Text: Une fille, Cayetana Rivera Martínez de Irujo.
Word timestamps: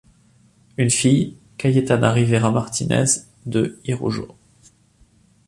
Une 0.77 0.89
fille, 0.89 1.37
Cayetana 1.57 2.11
Rivera 2.11 2.49
Martínez 2.49 3.03
de 3.45 3.79
Irujo. 3.85 4.29